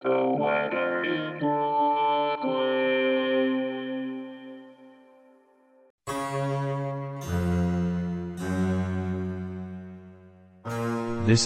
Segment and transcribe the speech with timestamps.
[0.00, 0.10] This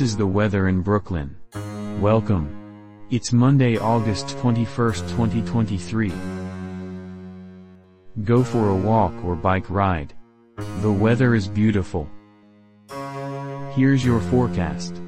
[0.02, 1.34] is the weather in Brooklyn.
[2.02, 3.06] Welcome.
[3.10, 6.12] It's Monday, August 21st, 2023.
[8.22, 10.12] Go for a walk or bike ride.
[10.82, 12.06] The weather is beautiful.
[13.70, 15.00] Here's your forecast.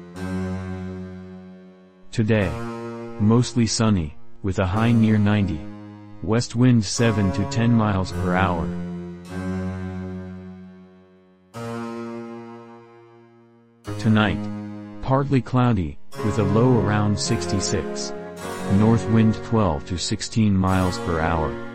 [2.11, 2.51] Today.
[3.19, 5.57] Mostly sunny, with a high near 90.
[6.21, 8.67] West wind 7 to 10 miles per hour.
[13.99, 14.37] Tonight.
[15.01, 18.11] Partly cloudy, with a low around 66.
[18.73, 21.74] North wind 12 to 16 miles per hour.